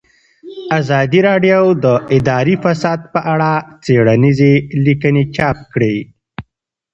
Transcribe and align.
ازادي 0.79 1.19
راډیو 1.29 1.61
د 1.83 1.85
اداري 2.17 2.55
فساد 2.63 2.99
په 3.13 3.19
اړه 3.33 3.51
څېړنیزې 3.83 4.53
لیکنې 4.85 5.23
چاپ 5.35 5.57
کړي. 5.73 5.97